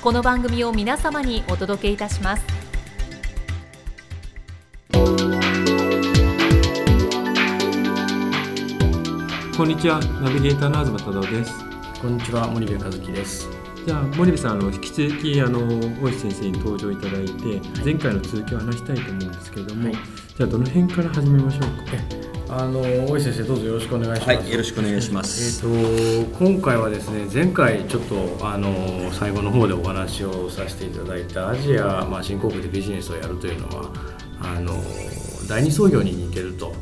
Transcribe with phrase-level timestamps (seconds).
[0.00, 2.44] この番組を皆様にお届けいたします。
[9.56, 11.52] こんにちはナビゲーターの東忠夫です。
[12.00, 13.48] こんにちは森部和樹です。
[13.84, 15.66] じゃあ森部さんあの引き続きあの
[16.00, 22.27] 大石先生に登場いただいて、前回の続きを話したいと思うんですけれども、はい、じゃあどの辺から始めましょうか？
[22.50, 24.38] あの大石先生どうぞよろしくお願いします。
[24.38, 25.66] はい、よろしくお願いします。
[25.66, 33.92] えっ、と今回はですね前回ちょっとあの最後の方でお話をさせていただいたアジアまあ新興国でビジネスをやるというのは
[34.40, 34.72] あの
[35.46, 36.72] 第二創業に似てると。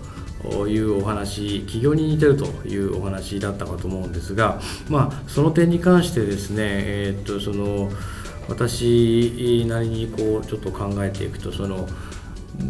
[0.69, 7.91] いうお話企業に似てるというお話だったかと思うんですが、まあ、その点に関してですね、えー、っとその
[8.49, 11.89] 私なりにこうちょっと考えていくとその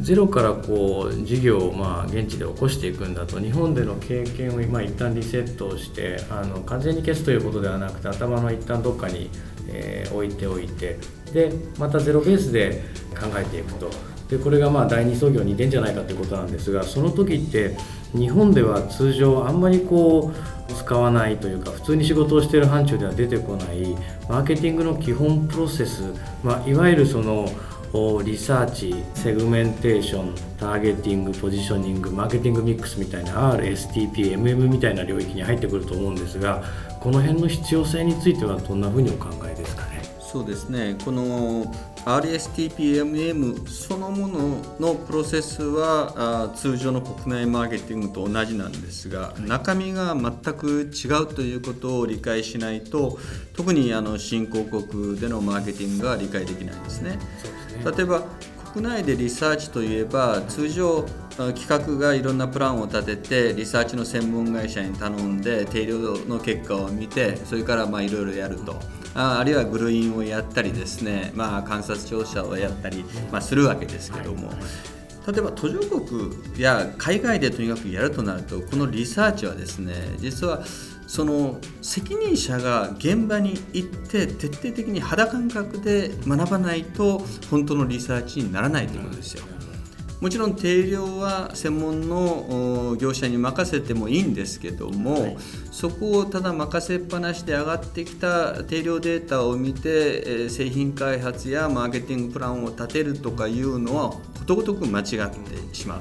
[0.02, 9.30] ゼロからこう事業をまあ現地で起こしていくんだと日本での経験を今一旦リセットをしてあの完全に消すということではなくて頭の一旦どっかに、
[9.68, 10.98] えー、置いておいて
[11.32, 13.90] でまたゼロベースで考えていくと。
[14.28, 17.76] でこれがまあ第二創業に出んじゃないかということなんですがその時って
[18.12, 20.32] 日本では通常あんまりこ
[20.68, 23.94] う使わないというか普通に仕事をしている範疇では出てこない
[24.28, 26.02] マーケティングの基本プロセス、
[26.42, 27.48] まあ、いわゆるその
[28.24, 36.62] リサーチセグメンテーションターゲティングポジショニングマーケティングミックスみたいな RSTPMM みたいな領域に入ってくると思うんですが
[37.00, 40.02] この辺の必要性についてはどんなふうにお考えですかね？
[40.36, 41.64] そうですねこの
[42.04, 53.18] RSTPMM そのもののプロセスは通常の国内マーケティングと同じなんですが中身が全く違うということを理解しないと
[53.54, 57.18] 特にあの新興国でのマーケティングが理解できないんですね。
[57.82, 58.22] 例えば
[58.74, 61.06] 国内でリサーチといえば通常
[61.38, 68.78] 企画がいろんなプランを立ててリサーチの専門会社に頼んで定量の結果を見てそれからまあいろいろやると。
[69.16, 74.50] ああるいはグルインをやったりですね、まあ、観察調査をやったり、まあ、するわけですけども。
[75.26, 80.62] 例えば途上国や海外でとにかくやるとなるとこのリサーチはですね実は
[81.08, 89.44] その責任者が現場に行って徹底的に肌感覚で学ばないと本当のリサーチにならないということですよ。
[90.20, 95.36] もちろん定量は専門の業者に任せてもいいんですけども、はい、
[95.70, 106.00] そこをただ任せっぱなしで上がってきた定量データを見て製品開発やマーケティングプランを立てるとかいうのはことごとく間違ってしまう。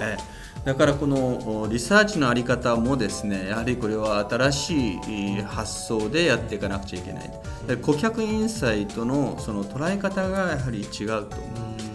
[0.00, 0.16] え
[0.64, 4.94] だからこのリサーチの在り方もですねやはりこれは新し
[5.38, 7.30] い発想でやっていかなくちゃいけない
[7.80, 11.87] 顧客インサイトのその捉え方がやはり違うと思うんですね。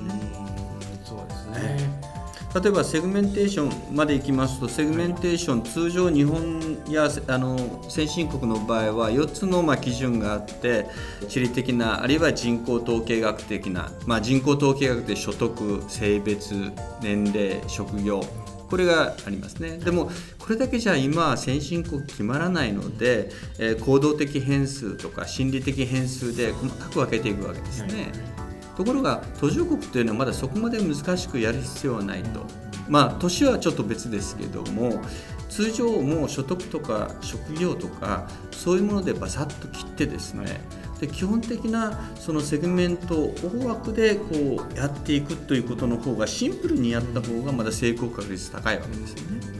[2.54, 7.58] 例えばセグメンテーションまでいきますとセグメンテーション通常日本やあの
[7.90, 10.86] 先進国の場合は4つのま基準があって
[11.28, 16.72] 地理的なあるいは人口統計学的な、まあ、人口統計学で所得性別
[17.02, 18.22] 年齢職業
[18.70, 20.10] これがありますねでも
[20.40, 28.33] これだけじゃ今先進国決まらないので、えー、行動的変数とか心理的変数で細かく分けていくわけですね。
[28.76, 32.46] ところが途上国というのはまだそこまで難しくやる必要はないと
[32.88, 35.02] まあ年はちょっと別ですけども
[35.50, 40.62] 通常もう所得とか職業とかそういうものでバサッと切ってですね
[41.00, 49.53] で基本的なそのセグメントを大枠でこうやっていくということの方がシンプルにやった方がまだ成功確率高いわけですよね。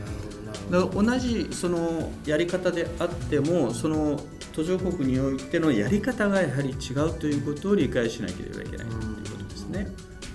[0.70, 4.20] 同じそのやり方であってもその
[4.52, 9.88] 途上国においてのやり方がやはり違うということを理解しなければいけないということですね。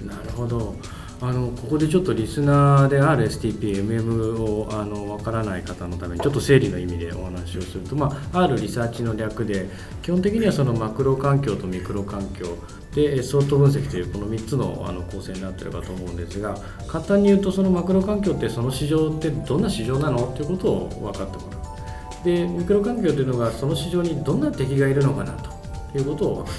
[0.06, 0.76] なるほど
[1.22, 9.68] あのここでちょっとリスナーで RSTP、MM をあの分からない方のためにちょっと整理の意味でお話をすると、まあ、R リサーチの略で
[10.02, 12.58] 基本的にはそのマクロ環境とミクロ環境
[12.96, 16.56] で相当分析というこの3つのあの構成になってるかと思うんですが
[16.88, 22.24] 簡単に言うとそのマクロ環境ってその市場ってどんな市場なのっていうことを分かってもらう。
[22.24, 26.52] でミクロ環境というのがその市場にどんな敵がいるのかなということを分か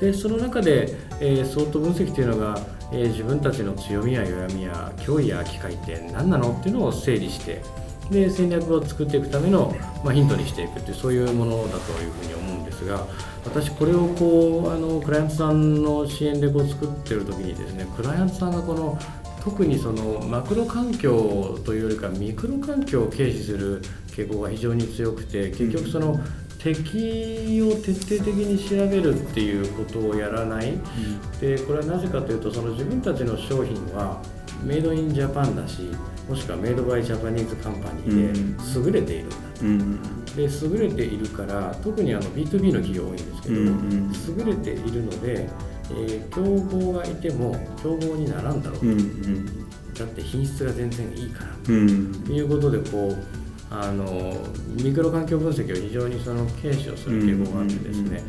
[0.00, 2.58] るでその中で、えー、相当分析というのが
[2.92, 7.62] えー、自分たちの強みや弱みや脅威や機会って何なのっていうのを整理して
[8.10, 13.06] で戦略を作っていくための、まあ、ヒントにしていくっていうそういうものだというふうに思うんですが
[13.44, 18.98] 私これをこうあのクライアントさんの支援でこう作ってる時にですねクライアントさんがこの
[19.44, 26.20] 特にそのマクロ環境というよりかミクロ環境を軽視する傾向が非常に強くて結局その
[26.62, 34.22] 敵を徹底的に調べるっていうことをやらない、うん、でこれはなぜかというとその自分たちの商品は
[34.62, 35.90] メイドインジャパンだし
[36.28, 45.48] もしくはメイドバイジャパニーズカンパニーで優れているんだ、うん、で優れているから特にあの B2B の企業多いんですけど、うん、優れているので、
[45.90, 46.42] えー、競
[46.78, 48.80] 合がいても競合にならんだろう。
[48.80, 49.46] と、うん、
[49.94, 53.39] だって品質が全然いいから、ということでこう
[53.70, 54.36] あの
[54.82, 58.22] ミクロ環境分析を非常にその軽視をする傾向があってですね、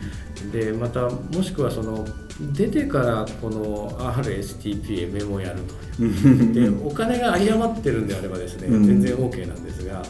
[0.52, 2.06] でまたもしくはその
[2.54, 6.04] 出てからこの RSTP メモをやると。
[6.04, 6.08] い
[6.52, 10.04] うでお金が有り余ってるんであればですね全然 OK なんですが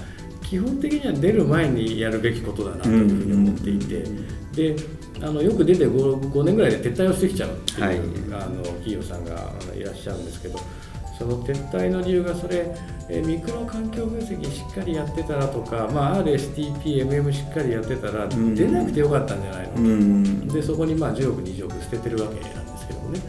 [0.48, 4.06] 基本的には出る前にやるべきことだなというふうに思っていて。
[4.54, 4.76] で
[5.22, 7.96] あのよく出て 5, 5年ぐらいで撤退をしてきちゃうっていう、はい、
[8.44, 10.60] あの企業さんがいらっしゃるんですけど
[11.18, 12.76] その撤退の理由がそれ、
[13.10, 23.20] えミクロ環境分析しっかりやってたらとか、まあ、RSTP、MM しっかりやってたら出なくてよかったんじゃないのと、うん、でそこにまあ10億、20億捨ててるわけなんですけどもね。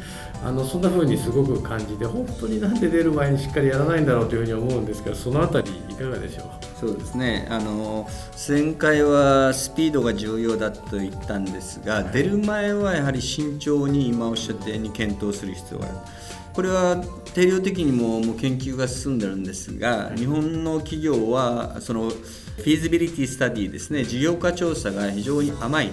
[0.44, 6.46] あのそんな風にすごく感じて本当になんで出る前にしっかりやらないんだろうというふうに思うんですけどその辺りいかがでしょう？
[6.80, 7.46] そうですね。
[7.48, 8.08] あの
[8.48, 15.94] 前回はスピードが重要だと言ったんですが、出る前はやはり慎重に今おっしゃったように検討する必要がある。
[16.54, 17.02] これは
[17.34, 25.90] 定量的にももう研究が進んでるんですが、日本の企業はそのフィーズビリティスタディですね事業化調査が非常に甘い、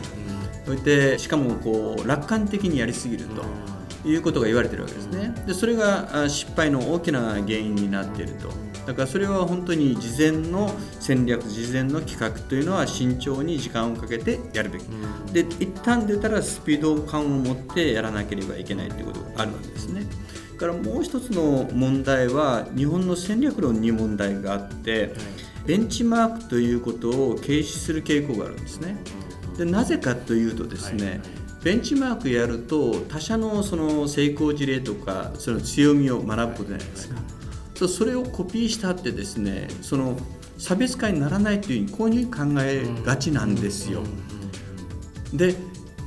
[0.65, 3.43] そしてしかもこう楽観的にやりすぎると。
[4.05, 5.35] いうことが言われてるわけですね。
[5.45, 8.47] でそれが失敗の大きな原因になっていると。
[8.87, 14.83] だからそれは本当に事前の戦略事前の企画というのは慎重に時間をかけてやるべき、
[15.33, 20.05] で一旦出たらスピード感を持ってやらなければいけないということがあるわけですね。
[20.59, 25.13] からもう一つの問題は日本の戦略論に問題があって、
[25.65, 28.97] ベンチマークということを軽視する傾向があるんですね。
[29.57, 31.21] でなぜかというとですね、
[31.63, 37.15] ベンチマークやると他社のその成功事例とかその強みを学ぶことじゃないですか。
[37.87, 40.17] それをコピーしたってですねその
[40.57, 44.03] 差別化にならないというふうにこういうふうに考えがちなんですよ。
[45.33, 45.55] で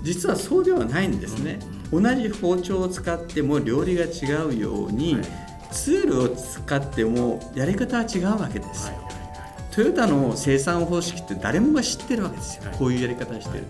[0.02, 1.60] 実はそうではないんですね。
[1.92, 5.24] 同じ包丁を使っても料理が違うように、はい、
[5.70, 8.88] ツールを使ってもやり方は違うわけです。
[8.88, 13.64] よ、はい、トヨタの生産方式って誰もが知ってるわけですよ、はい、こういうやり方してる、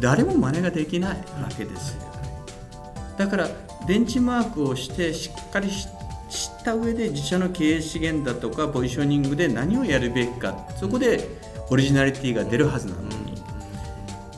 [0.00, 2.02] 誰も真似ができないわけですよ。
[3.16, 3.48] だから
[3.88, 5.88] ベンチマークをしてしっかり知
[6.60, 11.26] った上で自社の経営資源だとかポジショニングで何をやるべきかそこで
[11.70, 13.02] オリジナリティが出るはずなの。
[13.02, 13.25] に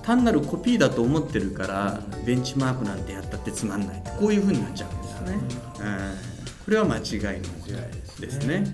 [0.08, 4.02] 単なるコピーだと思ってるからベンチマークなんてやったってつまんない。
[4.18, 4.94] こういうふうになっちゃう。
[4.94, 6.16] んですね、うん、
[6.64, 8.64] これは間違いのですね。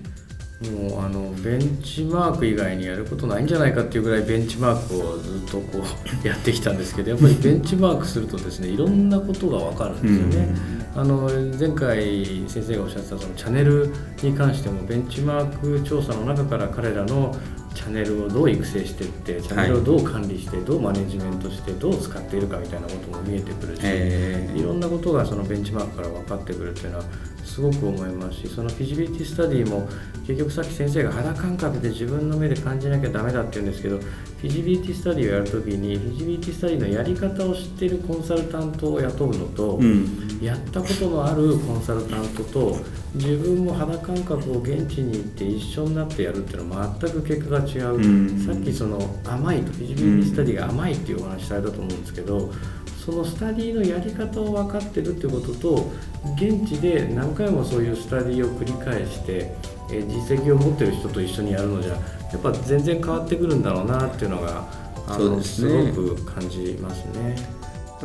[0.71, 5.83] もうあのベンチマーク以外にやることないんじゃないかっていうぐらいベンチマークをずっとこう
[6.25, 10.55] やってきたんですけどやっぱりベンチマークするとですねいろんなことが分かるんですよね。
[10.95, 11.29] うん、あの
[11.59, 13.89] 前回先生がおっしゃってたそのチャンネル
[14.23, 17.35] に関してもベンチマーク調査の中から彼らの
[17.75, 27.03] チャンネルをどう育成していってチャンネルをどう管理して、どうマネジメントしてどう使っているかみたいなことも見えてくるし、いろんなことがそのベンチマークから分かってくるっていうのは
[27.45, 29.87] すごく思いますしそのフィジビリティスタディも
[30.27, 42.77] 結局さっき先生が肌感覚で自分の目で感じなきゃダメだって言うんですけどフィジビリティスタディをやるときにフィジビリティスタディのやり方を知っているコンサルタントを雇うのと、うん、やったことのあるコンサルタントと
[43.15, 52.51] 自分も肌感覚を現地に行って一緒になってやるっていうのは全く結果が違う、うん、さっきその甘いとフィジビリティスタディが甘いっていうお話されたと思うんですけど
[53.05, 55.91] そのスタディのやり方を分かってるってことと
[56.35, 59.53] 現地で何回もそういうスタディを繰り返して、
[59.91, 61.99] え実績を持ってる人と一緒にやるのじゃや
[62.35, 64.67] っぱ全然変わってくるんだろうなっていうのが
[65.07, 67.35] あのす、ね,、ごく感じますね。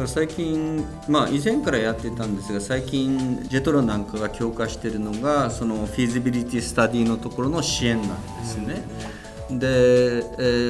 [0.06, 8.82] 最近、まあ、以前からやってたんですが最近ジェトロなんかが強化しているのがそのフィジビリティスタディのところの支援なんですね。
[9.50, 10.20] で、え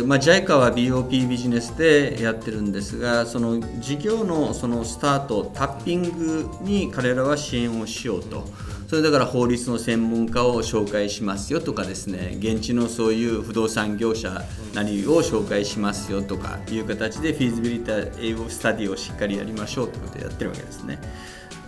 [0.01, 8.45] ーまあ、JICA は BOP ビジネスでやってるんですがその事業のそのスタートタッピングに彼らは支援をしようと。
[8.91, 14.43] それだから法律の専門家を紹介しますよとかですね現地のそういう不動産業者
[14.75, 20.99] なりを紹介しますよとかいう形でフィーズビリティ英語スタディをしっかりやりましょうということをやってるわけですね。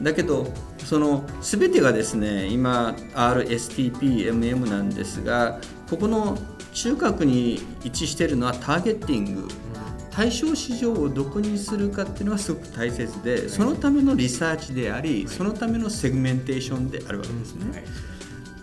[0.03, 6.37] だけどその全てがですね今 RSTPMM なんですがここの
[6.73, 9.49] 中核に位置しているのはターゲッティング
[10.13, 17.85] 対象市場をどこにするかっていうのはすごく大切でそのためのリサーチでありそのためのセグメンテーションであるわけですね。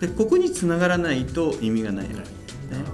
[0.00, 2.06] でここにつながらないと意味がない。
[2.06, 2.24] わけです
[2.70, 2.84] ね。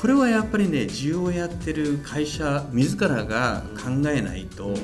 [0.00, 4.74] これはやっぱりね需要をやってる会社自らが考えないと、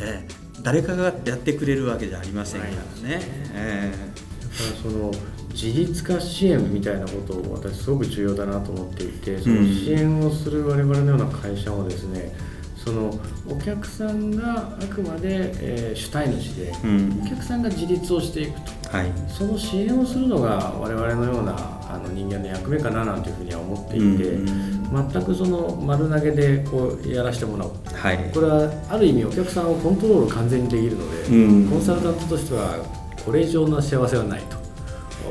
[0.00, 3.20] えー、誰かがやってくれるわけじゃありませんからね。
[3.52, 5.12] えー、だからその
[5.52, 12.34] 自立化支援みたいなことを私すごく重要だなと思っていてその支援をする我々のような会社もですね、
[12.84, 21.54] そのお客さんがあくまで、えー、主体主で、うん、お客さんが自立をしていくと、はい、その支援をするのが我々のような
[21.88, 32.84] あの人間の役目かななんていうふうには思っていて、うん、全くその丸投げでこうやらせてもらう、はい、これはある意味お客さんをコントロール完全にできるので、うん、コンサルタントとしては
[33.24, 34.63] これ以上の幸せはないと。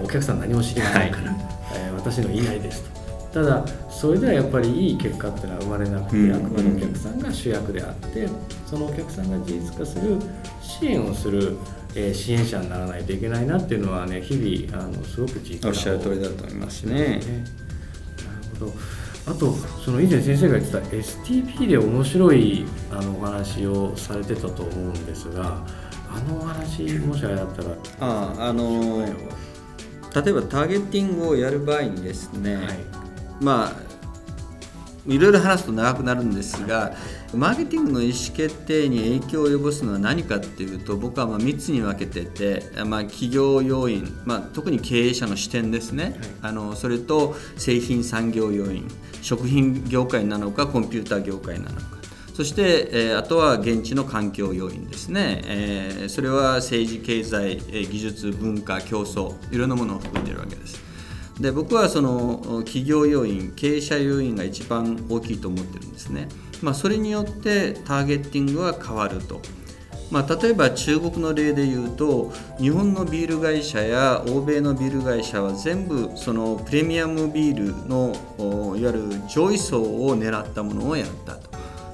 [0.03, 1.39] お客さん何も知りませんから、はい、
[1.75, 3.03] えー、私のいないですと。
[3.33, 8.27] ただそれではやっぱりいい結果っていうのは生まれなくて、うん、あくまでお客さんが主役であって
[8.67, 10.19] そのお客さんが事実化する
[10.61, 11.57] 支援をする、
[11.95, 16.93] えー、支援者にならないといけないなっていうのはね日々あのすごく実感おっしゃる通りだと思いますね。
[16.93, 17.21] なる
[18.59, 18.73] ほど。
[19.25, 25.65] あとその以前先生が言ってた STP で面白いあのお話をされてたと思うんですが
[26.11, 27.69] あのお話もしあれだったら
[28.01, 29.52] ああのー
[30.15, 32.65] 例えばターゲッティングをやる場合にですね、はい、
[33.41, 33.93] まあ
[35.05, 36.93] いろいろ話すと長くなるんですが
[37.33, 48.87] マーケティングの意思決定に影響を及ぼすのは何かっていうと僕はまあ3つに分けてて、まあ、企業要因、まあ、特に経営者の視点ですね、はい、あのそれと製品産業要因
[49.21, 51.92] 食品業界なのかコンピューター業界なのか
[52.33, 60.81] そして、えー、あとは現地の環境要因ですね、えー、それは政治経済、え技術文化競争いろんなものを含んでいるわけです。
[61.39, 66.27] で僕はその企業要因経営者要因が一番大きいと思ってるんですね、
[66.61, 69.41] まあ、それによってターゲッティングは変わると。
[70.11, 78.13] まあ、例えば中国の例で言うと日本のビール会社や欧米のビール会社は全部そのプレミアムビールの
[78.77, 81.52] いわゆる上位層を狙ったものをやったと。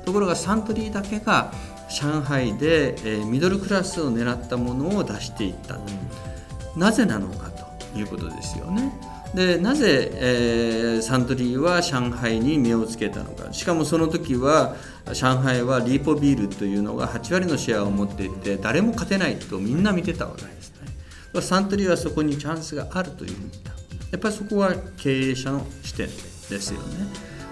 [0.09, 1.51] ところがサントリーだけが
[1.87, 5.79] 上海で、えー、ミドルクラスを狙ったものを出していった、う
[6.77, 8.91] ん、なぜなのかということですよね。
[9.35, 13.53] でなぜ、えー、サントリーは上海に目をつけたのか。
[13.53, 14.75] しかもその時は
[15.13, 20.73] 上海はリーポビールというのが8割のシェアを持っていて誰も勝てないとみんな見てたわけです
[21.33, 21.41] ね。
[21.41, 23.69] サントリーはそこにチャンスがあるというふうに言った。
[24.09, 27.05] やっぱりそこは経営者の視点ですよね。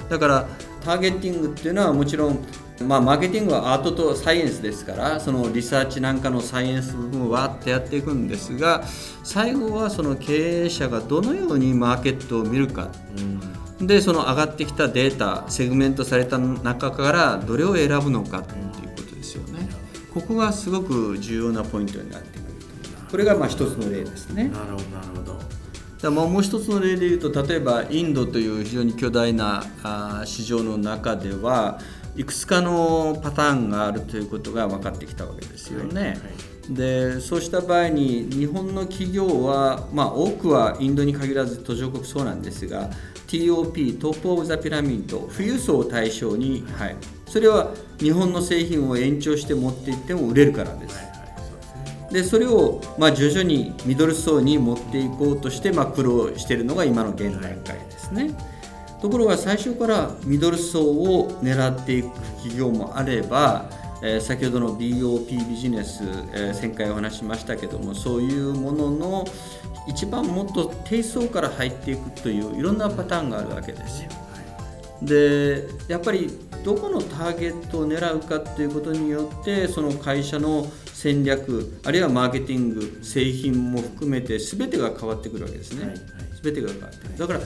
[0.09, 0.47] だから
[0.87, 2.39] ターゲティングっていうのはもちろん
[2.79, 8.83] まあ、マーケティングはアートとサイエンスですからそのリサーチなんかのサイエンス部分をわってやっていくんですが
[9.23, 12.91] 最後はその経営者がどのようにマーケットを見るか、
[13.79, 19.67] うん、でその上がってきたデータセグメントされた中からどれを選ぶのかっていうことですよね。
[20.13, 22.43] ここがすごく重要なポイントになってくる
[23.09, 24.49] これがまあ一つの例ですね。
[24.49, 25.46] なるほどなるほど
[26.01, 29.63] だもう一つの例で言うと例えばインドという非常に巨大な
[30.25, 31.79] 市場の中では
[32.15, 36.01] いくつかのパターンがあるということが分かってきたわけですよね。
[36.01, 36.19] はいはい、
[36.69, 42.89] でそうした場合に日本の企業は、まあ、多くはインドに限らず途上国そうなんですが
[43.27, 46.95] TOP トップ・オブ・ザ・ピラミッド富裕層を対象に、はい、
[47.27, 51.16] それは日本の製品を延長して持っていっても売れるからです。
[52.11, 58.31] でそれをまあ徐々にミドル層に持っていこうとしてまあ苦労しているのが今の現段階ですね。
[59.01, 63.69] ところが最初からミドル層を狙っていく企業もあれば、
[64.01, 66.01] えー、先ほどの BOP ビジネス、
[66.33, 69.25] えー、前回お話しましたけどもそういうものの
[69.87, 74.09] 一番もっと低層から入っていくといういろんなパターンがあるわけですよ。
[75.01, 76.31] でやっぱり
[76.63, 85.99] どこのターゲットを狙うかっていうことによってその会社の戦略あるいはマーケティング製品も含めて全てが変わってくるわけですね、はいはい、
[86.41, 87.17] 全てが変わってくる。
[87.19, 87.39] だから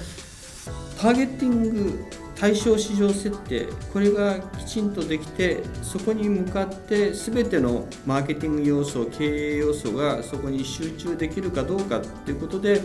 [0.97, 2.05] ターゲッティング
[2.35, 12.81] 対象市場設定これがきちんとできてそこに向かって全てのマーケティング要素経営要素がそこに集中できるかどうかということで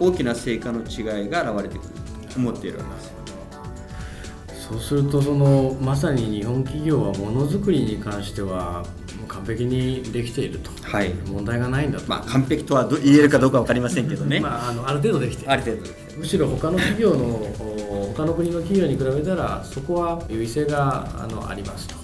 [0.00, 1.90] 大きな成果の違いが現れてくる。
[2.32, 4.66] と思っているわけです。
[4.68, 11.14] そうするとそのまさに日本企業はものづくりに関してはもう完璧にできていると、はい。
[11.26, 15.52] 問題がないんだと、まあ完璧とはど言えるかどうか分かりませんけどね、まあ、あのある程度できている。
[15.52, 21.94] ある程度むしろ他の企業のお他の国の企業に比べたらそこは優位性があのありますと、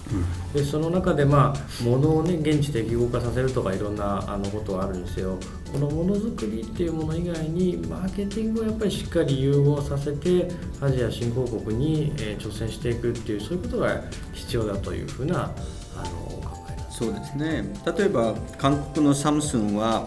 [0.53, 5.39] でその中でまあ物をね現地適合化させるとかいろんなあのことはあるにせよ。
[5.73, 10.49] このものづくりっていうもの以外にマーケティングをやっぱりしっかり融合させて
[10.83, 14.03] アジア新興国に、えー挑戦していくっていうそういうことが
[14.35, 15.51] 必要だというふうな
[15.97, 16.62] あの。
[17.03, 17.65] そうですね。
[17.99, 20.07] 例えば韓国のサムスンは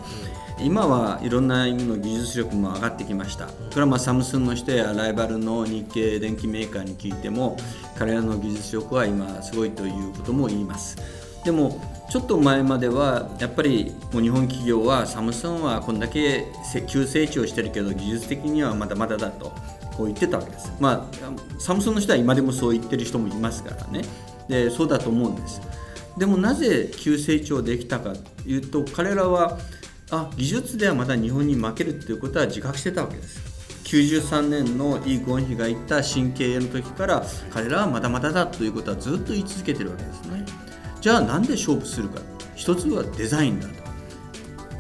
[0.62, 3.48] 今はいろんな意味の技術力も上がってきました。
[3.48, 7.58] これはまあサムスンの人やライバルの日系電機メーカーに聞いても
[7.98, 10.96] 彼らの技術力は今すごいということも言います。
[11.44, 16.46] でもちょっと前まではやっぱりもう日本企業はサムスンはこんだけ
[16.88, 19.52] 急成長してるけど技術的にはまだまだだと
[19.98, 20.72] こう言ってたわけです。
[20.80, 24.06] まあサムスンの人は今でもそう言ってる人もいますからね。
[24.48, 25.60] でそうだと思うんです。
[26.18, 29.58] でもなぜ急成長できたかというと彼らは
[30.12, 33.56] あ技術ではまだ日本に負けるということは自覚してたわけです。
[33.86, 40.46] 93年のイ・ゴンヒが言った新経営の時から彼らはまだまだだということはずっと言い続けてるわけですね。
[41.02, 42.20] じゃあなんで勝負するか。
[42.56, 43.74] 一つはデザインだと。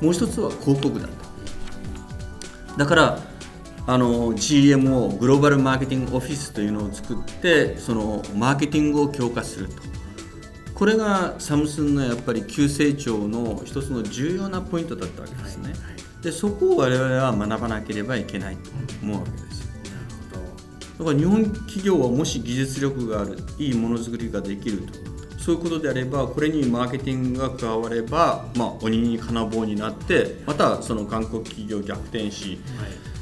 [0.04, 1.14] もう一つは広告だと。
[2.78, 3.20] だから
[3.88, 9.95] あの GMO グローバルマーケティングオフィスというのを作ってそのマーケティングを強化すると。
[10.76, 15.74] これがサムスンのやっぱり急成長の一つの重要なポイントだったわけですね、
[16.22, 18.70] でそこを我々は学ばなければいけないと
[19.02, 19.62] 思うわけです。
[19.62, 19.66] よ
[21.00, 24.94] だから日本企業はもし技術力があるいいものづくりができると
[25.40, 32.60] そういうことであればこれにマーケティングが加われば、まあ、鬼に金棒になってまたその韓国企業逆転し、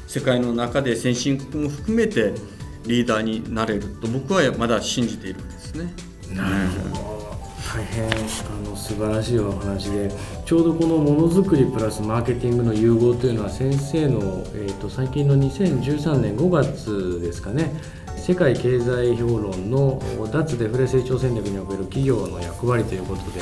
[0.08, 2.32] 世界の中で先進国も含めて
[2.86, 5.34] リーダーになれると僕はまだ信じてい。
[5.34, 5.92] るわけですね。
[6.34, 7.13] なるほど
[7.74, 8.08] 大変あ
[8.68, 10.08] の素晴らしいお話で
[10.44, 14.20] ちょうどこのものづくりプラスマーケティングの融合というのは先生の、
[14.54, 17.72] えー、と最近の2013年5月ですかね。
[18.16, 20.00] 世界経済評論の
[20.32, 23.40] 脱デフレ成長戦略における企業の役割ということで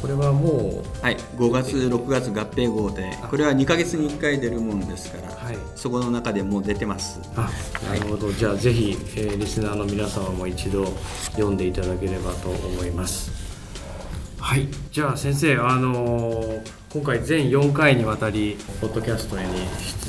[0.00, 5.58] これはもうはい、5月、6月合併号で、これは2ヶ月に1回出るものですから、はい。
[5.76, 7.20] そこの中でもう出てます。
[7.36, 7.50] あ
[7.86, 10.86] なるほど、じゃあぜひ、えーリスナーの皆様も一度
[11.32, 13.49] 読んでいただければと思います
[14.40, 14.66] はい。
[14.90, 19.44] じゃあ先生あのー今回全4回にわたりポッドキャストに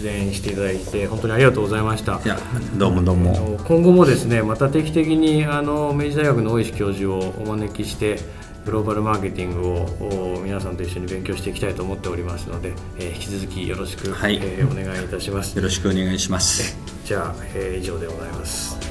[0.01, 2.19] 出演していただいて本当にありがとうございました。
[2.25, 2.39] いや、
[2.75, 3.33] どうもどうあも。
[3.33, 8.17] の今後もですねまた定期的にあの明治大学の大石教授をお招きして
[8.65, 14.39] グローバルマーケティングをお皆さんと一緒に勉強していきたいと思っておりますので、えー引き続きよろしく、はい。
[14.41, 15.55] えーお願いいたします。
[15.55, 16.75] よろしくお願いします。
[17.05, 18.90] じゃあ、えー以上でございます